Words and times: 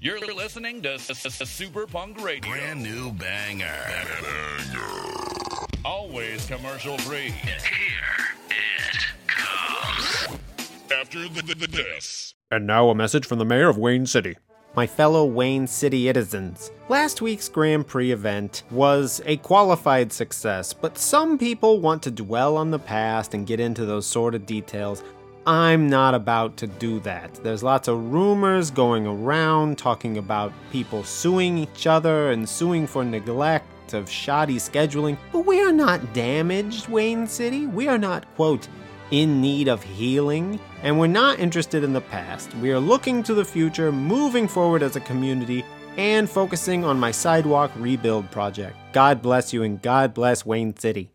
You're 0.00 0.20
listening 0.20 0.82
to 0.82 0.92
S- 0.94 1.10
S- 1.10 1.40
S- 1.40 1.50
Super 1.50 1.84
Punk 1.84 2.22
Radio. 2.22 2.48
Brand 2.48 2.82
new 2.84 3.10
banger. 3.12 3.66
Always 5.84 6.46
commercial 6.46 6.96
free. 6.98 7.30
Here 7.30 7.58
it 8.48 8.98
comes. 9.26 10.38
After 10.92 11.28
the, 11.28 11.42
the, 11.42 11.54
the 11.54 11.66
this. 11.66 12.34
And 12.50 12.64
now 12.64 12.88
a 12.90 12.94
message 12.94 13.26
from 13.26 13.40
the 13.40 13.44
mayor 13.44 13.68
of 13.68 13.76
Wayne 13.76 14.06
City. 14.06 14.36
My 14.76 14.86
fellow 14.86 15.24
Wayne 15.24 15.66
City 15.66 16.06
citizens, 16.06 16.70
last 16.88 17.20
week's 17.20 17.48
Grand 17.48 17.88
Prix 17.88 18.12
event 18.12 18.62
was 18.70 19.20
a 19.26 19.38
qualified 19.38 20.12
success, 20.12 20.72
but 20.72 20.96
some 20.96 21.38
people 21.38 21.80
want 21.80 22.04
to 22.04 22.12
dwell 22.12 22.56
on 22.56 22.70
the 22.70 22.78
past 22.78 23.34
and 23.34 23.48
get 23.48 23.58
into 23.58 23.84
those 23.84 24.06
sort 24.06 24.36
of 24.36 24.46
details. 24.46 25.02
I'm 25.48 25.88
not 25.88 26.14
about 26.14 26.58
to 26.58 26.66
do 26.66 27.00
that. 27.00 27.36
There's 27.42 27.62
lots 27.62 27.88
of 27.88 28.12
rumors 28.12 28.70
going 28.70 29.06
around 29.06 29.78
talking 29.78 30.18
about 30.18 30.52
people 30.70 31.02
suing 31.04 31.56
each 31.56 31.86
other 31.86 32.32
and 32.32 32.46
suing 32.46 32.86
for 32.86 33.02
neglect 33.02 33.94
of 33.94 34.10
shoddy 34.10 34.56
scheduling, 34.56 35.16
but 35.32 35.46
we 35.46 35.62
are 35.62 35.72
not 35.72 36.12
damaged, 36.12 36.88
Wayne 36.88 37.26
City. 37.26 37.66
We 37.66 37.88
are 37.88 37.96
not, 37.96 38.26
quote, 38.34 38.68
in 39.10 39.40
need 39.40 39.68
of 39.68 39.82
healing, 39.82 40.60
and 40.82 41.00
we're 41.00 41.06
not 41.06 41.38
interested 41.38 41.82
in 41.82 41.94
the 41.94 42.02
past. 42.02 42.54
We 42.56 42.70
are 42.72 42.78
looking 42.78 43.22
to 43.22 43.32
the 43.32 43.42
future, 43.42 43.90
moving 43.90 44.48
forward 44.48 44.82
as 44.82 44.96
a 44.96 45.00
community, 45.00 45.64
and 45.96 46.28
focusing 46.28 46.84
on 46.84 47.00
my 47.00 47.10
sidewalk 47.10 47.70
rebuild 47.76 48.30
project. 48.30 48.76
God 48.92 49.22
bless 49.22 49.54
you, 49.54 49.62
and 49.62 49.80
God 49.80 50.12
bless 50.12 50.44
Wayne 50.44 50.76
City. 50.76 51.10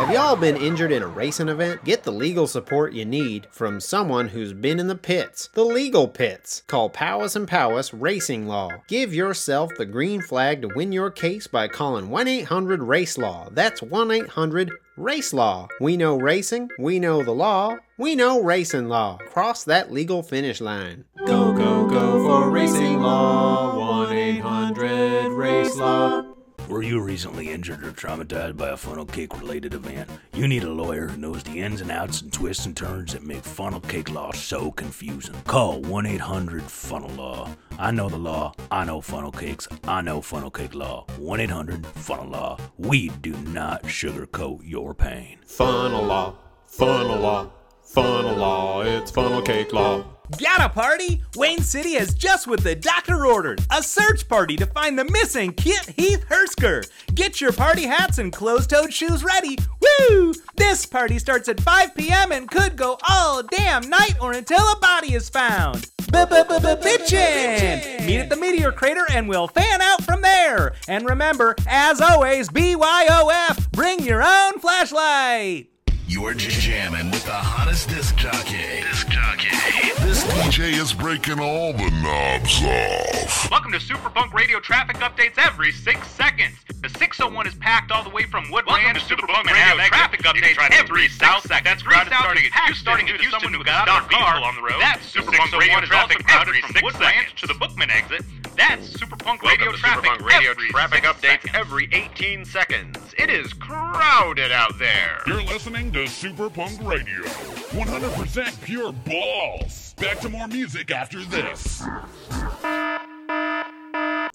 Have 0.00 0.14
y'all 0.14 0.34
been 0.34 0.56
injured 0.56 0.92
in 0.92 1.02
a 1.02 1.06
racing 1.06 1.50
event? 1.50 1.84
Get 1.84 2.04
the 2.04 2.10
legal 2.10 2.46
support 2.46 2.94
you 2.94 3.04
need 3.04 3.46
from 3.50 3.80
someone 3.80 4.28
who's 4.28 4.54
been 4.54 4.80
in 4.80 4.86
the 4.86 4.94
pits, 4.94 5.50
the 5.52 5.62
legal 5.62 6.08
pits. 6.08 6.62
Call 6.66 6.88
Powis 6.88 7.36
and 7.36 7.46
Powis 7.46 7.92
Racing 7.92 8.48
Law. 8.48 8.70
Give 8.88 9.12
yourself 9.12 9.70
the 9.76 9.84
green 9.84 10.22
flag 10.22 10.62
to 10.62 10.70
win 10.74 10.90
your 10.90 11.10
case 11.10 11.46
by 11.46 11.68
calling 11.68 12.08
1 12.08 12.28
800 12.28 12.82
Race 12.82 13.18
Law. 13.18 13.50
That's 13.52 13.82
1 13.82 14.10
800 14.10 14.70
Race 14.96 15.34
Law. 15.34 15.68
We 15.82 15.98
know 15.98 16.16
racing, 16.16 16.70
we 16.78 16.98
know 16.98 17.22
the 17.22 17.32
law, 17.32 17.76
we 17.98 18.16
know 18.16 18.42
racing 18.42 18.88
law. 18.88 19.18
Cross 19.28 19.64
that 19.64 19.92
legal 19.92 20.22
finish 20.22 20.62
line. 20.62 21.04
Go, 21.26 21.52
go, 21.52 21.86
go 21.86 22.24
for 22.24 22.50
racing 22.50 23.02
law. 23.02 24.06
1 24.06 24.16
800 24.16 25.28
Race 25.28 25.76
Law. 25.76 26.29
Were 26.70 26.84
you 26.84 27.00
recently 27.00 27.50
injured 27.50 27.82
or 27.82 27.90
traumatized 27.90 28.56
by 28.56 28.68
a 28.68 28.76
funnel 28.76 29.04
cake 29.04 29.36
related 29.40 29.74
event? 29.74 30.08
You 30.32 30.46
need 30.46 30.62
a 30.62 30.70
lawyer 30.70 31.08
who 31.08 31.16
knows 31.16 31.42
the 31.42 31.58
ins 31.58 31.80
and 31.80 31.90
outs 31.90 32.22
and 32.22 32.32
twists 32.32 32.64
and 32.64 32.76
turns 32.76 33.12
that 33.12 33.24
make 33.24 33.42
funnel 33.42 33.80
cake 33.80 34.08
law 34.08 34.30
so 34.30 34.70
confusing. 34.70 35.34
Call 35.48 35.80
1 35.80 36.06
800 36.06 36.62
Funnel 36.62 37.10
Law. 37.10 37.50
I 37.76 37.90
know 37.90 38.08
the 38.08 38.18
law. 38.18 38.54
I 38.70 38.84
know 38.84 39.00
funnel 39.00 39.32
cakes. 39.32 39.66
I 39.82 40.00
know 40.00 40.20
funnel 40.20 40.52
cake 40.52 40.76
law. 40.76 41.06
1 41.18 41.40
800 41.40 41.84
Funnel 41.84 42.28
Law. 42.28 42.56
We 42.78 43.08
do 43.20 43.32
not 43.48 43.82
sugarcoat 43.82 44.60
your 44.62 44.94
pain. 44.94 45.38
Funnel 45.44 46.04
law, 46.04 46.36
funnel 46.66 47.18
law, 47.18 47.50
funnel 47.90 48.36
law, 48.36 48.82
it's 48.82 49.10
funnel 49.10 49.42
cake 49.42 49.72
law. 49.72 50.04
Got 50.38 50.60
a 50.60 50.68
party? 50.68 51.22
Wayne 51.34 51.60
City 51.60 51.94
has 51.94 52.14
just 52.14 52.46
what 52.46 52.62
the 52.62 52.76
doctor 52.76 53.26
ordered 53.26 53.64
a 53.72 53.82
search 53.82 54.28
party 54.28 54.56
to 54.58 54.66
find 54.66 54.96
the 54.96 55.04
missing 55.04 55.52
Kit 55.52 55.92
Heath 55.96 56.24
Hersker. 56.28 56.88
Get 57.14 57.40
your 57.40 57.52
party 57.52 57.82
hats 57.82 58.18
and 58.18 58.32
closed 58.32 58.70
toed 58.70 58.92
shoes 58.92 59.24
ready. 59.24 59.58
Woo! 59.80 60.32
This 60.54 60.86
party 60.86 61.18
starts 61.18 61.48
at 61.48 61.60
5 61.60 61.96
p.m. 61.96 62.30
and 62.30 62.48
could 62.48 62.76
go 62.76 62.96
all 63.08 63.42
damn 63.42 63.90
night 63.90 64.14
or 64.20 64.32
until 64.32 64.60
a 64.60 64.78
body 64.78 65.14
is 65.14 65.28
found. 65.28 65.90
Bitchin'! 65.98 68.06
Meet 68.06 68.20
at 68.20 68.30
the 68.30 68.36
meteor 68.36 68.70
crater 68.70 69.06
and 69.10 69.28
we'll 69.28 69.48
fan 69.48 69.82
out 69.82 70.04
from 70.04 70.22
there. 70.22 70.74
And 70.86 71.08
remember, 71.08 71.56
as 71.66 72.00
always, 72.00 72.50
BYOF, 72.50 73.72
bring 73.72 74.00
your 74.00 74.22
own 74.22 74.60
flashlight. 74.60 75.70
You're 76.10 76.34
jamming 76.34 77.12
with 77.12 77.24
the 77.24 77.30
hottest 77.30 77.88
disc 77.88 78.16
jockey. 78.16 78.82
Disc 78.82 79.06
jockey. 79.08 79.54
This 80.02 80.24
DJ 80.24 80.74
is 80.74 80.92
breaking 80.92 81.38
all 81.38 81.72
the 81.72 81.88
knobs 82.02 82.58
off. 82.66 83.48
Welcome 83.48 83.70
to 83.70 83.78
Super 83.78 84.10
Punk 84.10 84.34
Radio 84.34 84.58
traffic 84.58 84.96
updates 84.96 85.38
every 85.38 85.70
six 85.70 86.08
seconds. 86.08 86.56
The 86.82 86.88
601 86.88 87.46
is 87.46 87.54
packed 87.54 87.92
all 87.92 88.02
the 88.02 88.10
way 88.10 88.24
from 88.24 88.50
Woodland 88.50 88.82
Welcome 88.82 88.94
to 88.94 89.00
to 89.00 89.06
Super 89.06 89.20
Super 89.22 89.32
Punk 89.32 89.46
Punk 89.46 89.54
Radio 89.54 89.78
Radio 89.78 89.86
traffic 89.86 90.26
Exit. 90.26 90.42
Updates 90.42 90.54
try 90.58 90.68
every 90.72 91.02
six 91.06 91.14
south. 91.14 91.42
seconds. 91.46 91.62
That's 91.62 91.82
crowded 91.84 92.10
south 92.10 92.18
starting 92.26 92.42
is 92.42 92.50
at 92.58 92.66
Houston 92.66 92.82
starting 92.82 93.06
due 93.06 93.12
to 93.14 93.18
Houston 93.22 93.40
someone 93.40 93.52
who 93.54 93.58
who 93.62 93.70
got 93.70 93.86
got 93.86 93.94
out 93.94 94.02
of 94.02 94.10
out 94.10 94.10
their 94.10 94.18
car. 94.18 94.42
on 94.42 94.54
the 94.58 94.62
road. 94.66 94.82
That's 94.82 95.06
The 95.06 95.22
Super 95.22 95.30
Punk 95.30 95.52
Radio 95.54 95.78
traffic 95.86 96.26
also 96.26 96.42
every 96.42 96.60
from 96.60 96.74
six 96.74 96.82
Woodland 96.82 97.14
seconds. 97.22 97.38
to 97.38 97.46
the 97.46 97.54
Bookman 97.54 97.90
exit. 97.94 98.26
That's 98.56 98.88
Super 98.98 99.16
Punk 99.16 99.42
Welcome 99.42 99.60
Radio 99.68 99.72
to 99.72 99.78
Super 99.78 99.88
traffic 99.88 100.10
Punk 100.10 100.30
Radio 100.32 100.50
every 100.50 100.68
traffic 100.68 101.04
six 101.04 101.16
updates 101.16 101.42
seconds. 101.42 101.54
every 101.54 101.88
18 101.92 102.44
seconds. 102.44 102.98
It 103.18 103.30
is 103.30 103.52
crowded 103.54 104.52
out 104.52 104.78
there. 104.78 105.22
You're 105.26 105.42
listening 105.42 105.92
to 105.92 106.06
Super 106.06 106.50
Punk 106.50 106.78
Radio. 106.82 107.22
100% 107.22 108.62
pure 108.62 108.92
balls. 108.92 109.94
Back 109.94 110.20
to 110.20 110.28
more 110.28 110.48
music 110.48 110.90
after 110.90 111.24
this. 111.24 111.82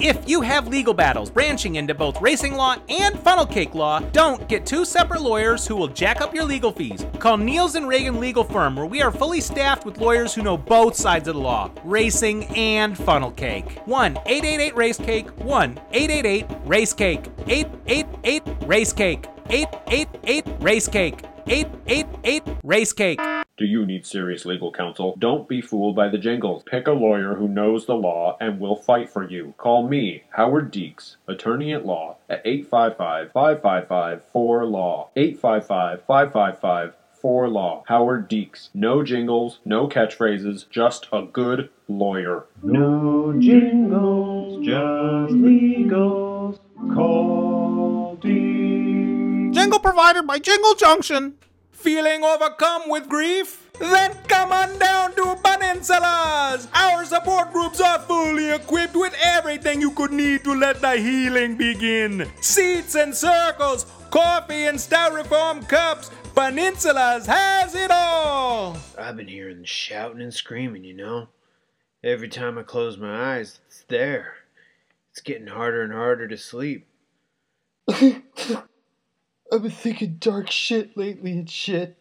If 0.05 0.29
you 0.29 0.41
have 0.41 0.67
legal 0.67 0.93
battles 0.93 1.31
branching 1.31 1.77
into 1.77 1.95
both 1.95 2.21
racing 2.21 2.53
law 2.53 2.75
and 2.89 3.17
funnel 3.21 3.47
cake 3.47 3.73
law, 3.73 4.01
don't 4.11 4.47
get 4.47 4.63
two 4.63 4.85
separate 4.85 5.19
lawyers 5.23 5.65
who 5.65 5.75
will 5.75 5.87
jack 5.87 6.21
up 6.21 6.31
your 6.31 6.43
legal 6.43 6.71
fees. 6.71 7.03
Call 7.17 7.37
Niels 7.37 7.73
and 7.73 7.87
Reagan 7.87 8.19
Legal 8.19 8.43
Firm, 8.43 8.75
where 8.75 8.85
we 8.85 9.01
are 9.01 9.09
fully 9.09 9.41
staffed 9.41 9.83
with 9.83 9.97
lawyers 9.97 10.35
who 10.35 10.43
know 10.43 10.57
both 10.57 10.95
sides 10.95 11.27
of 11.27 11.33
the 11.33 11.41
law, 11.41 11.71
racing 11.83 12.43
and 12.55 12.95
funnel 12.95 13.31
cake. 13.31 13.79
1 13.85 14.11
888 14.27 14.75
Race 14.75 14.97
Cake, 14.99 15.27
1 15.39 15.79
888 15.91 16.45
Race 16.65 16.93
Cake, 16.93 17.25
888 17.47 18.43
Race 18.67 18.93
Cake, 18.93 19.25
888 19.49 20.45
Race 20.59 20.87
Cake, 20.87 21.21
888 21.47 22.43
Race 22.61 22.93
Cake. 22.93 23.34
Do 23.57 23.63
you 23.63 23.85
need 23.85 24.05
serious 24.05 24.43
legal 24.43 24.69
counsel? 24.69 25.15
Don't 25.17 25.47
be 25.47 25.61
fooled 25.61 25.95
by 25.95 26.09
the 26.09 26.17
jingles. 26.17 26.63
Pick 26.65 26.87
a 26.87 26.91
lawyer 26.91 27.35
who 27.35 27.47
knows 27.47 27.85
the 27.85 27.95
law 27.95 28.35
and 28.41 28.59
will 28.59 28.75
fight 28.75 29.09
for 29.09 29.23
you. 29.23 29.53
Call 29.57 29.87
me, 29.87 30.23
Howard 30.31 30.73
Deeks, 30.73 31.15
attorney 31.25 31.73
at 31.73 31.85
law, 31.85 32.17
at 32.29 32.41
855 32.43 33.31
555 33.31 34.23
4LAW. 34.33 35.07
855 35.15 36.03
555 36.05 36.93
4LAW. 37.23 37.83
Howard 37.87 38.29
Deeks. 38.29 38.67
No 38.73 39.03
jingles, 39.03 39.59
no 39.63 39.87
catchphrases, 39.87 40.69
just 40.69 41.07
a 41.13 41.21
good 41.21 41.69
lawyer. 41.87 42.47
No 42.61 43.33
jingles, 43.39 44.65
just 44.65 45.33
legals. 45.33 46.59
Call 46.93 48.17
Deeks. 48.21 49.53
Jingle 49.53 49.79
provided 49.79 50.27
by 50.27 50.39
Jingle 50.39 50.75
Junction. 50.75 51.35
Feeling 51.85 52.23
overcome 52.23 52.89
with 52.89 53.07
grief? 53.07 53.69
Then 53.77 54.11
come 54.27 54.51
on 54.51 54.79
down 54.79 55.13
to 55.17 55.35
Peninsulas! 55.43 56.67
Our 56.73 57.05
support 57.05 57.53
groups 57.53 57.79
are 57.79 57.99
fully 57.99 58.49
equipped 58.49 58.95
with 58.95 59.13
everything 59.23 59.81
you 59.81 59.91
could 59.91 60.11
need 60.11 60.43
to 60.45 60.55
let 60.55 60.81
the 60.81 60.97
healing 60.97 61.57
begin. 61.57 62.27
Seats 62.41 62.95
and 62.95 63.13
circles, 63.13 63.85
coffee 64.09 64.65
and 64.65 64.79
styrofoam 64.79 65.69
cups. 65.69 66.09
Peninsulas 66.33 67.27
has 67.27 67.75
it 67.75 67.91
all! 67.91 68.77
I've 68.97 69.17
been 69.17 69.27
hearing 69.27 69.61
the 69.61 69.67
shouting 69.67 70.23
and 70.23 70.33
screaming, 70.33 70.83
you 70.83 70.95
know. 70.95 71.27
Every 72.03 72.29
time 72.29 72.57
I 72.57 72.63
close 72.63 72.97
my 72.97 73.35
eyes, 73.35 73.59
it's 73.67 73.83
there. 73.89 74.37
It's 75.11 75.21
getting 75.21 75.45
harder 75.45 75.83
and 75.83 75.93
harder 75.93 76.27
to 76.29 76.37
sleep. 76.37 76.87
I've 79.51 79.61
been 79.61 79.71
thinking 79.71 80.17
dark 80.19 80.49
shit 80.49 80.97
lately 80.97 81.31
and 81.31 81.49
shit. 81.49 81.97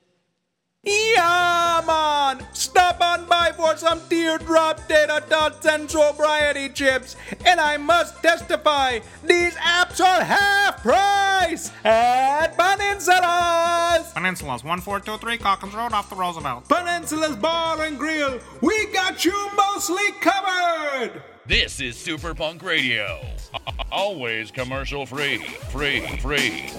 Yeah, 0.82 1.82
man! 1.86 2.46
Stop 2.52 3.00
on 3.00 3.26
by 3.26 3.52
for 3.52 3.76
some 3.76 4.00
teardrop 4.08 4.86
data 4.86 5.22
dots 5.28 5.64
and 5.66 5.90
sobriety 5.90 6.68
chips. 6.68 7.16
And 7.46 7.58
I 7.58 7.78
must 7.78 8.22
testify, 8.22 9.00
these 9.24 9.54
apps 9.54 10.00
are 10.00 10.22
half 10.22 10.82
price 10.82 11.70
at 11.84 12.56
Peninsulas! 12.56 14.12
Peninsulas, 14.12 14.62
1423 14.62 15.38
Calkins 15.38 15.74
Road 15.74 15.92
off 15.92 16.10
the 16.10 16.16
Roosevelt. 16.16 16.68
Peninsula's 16.68 17.36
Bar 17.36 17.82
and 17.82 17.98
Grill, 17.98 18.38
we 18.60 18.86
got 18.86 19.24
you 19.24 19.50
mostly 19.56 20.12
covered! 20.20 21.22
This 21.46 21.80
is 21.80 21.96
Super 21.96 22.34
Punk 22.34 22.62
Radio. 22.62 23.20
Always 23.92 24.50
commercial 24.50 25.06
free. 25.06 25.38
Free, 25.70 26.00
free. 26.18 26.70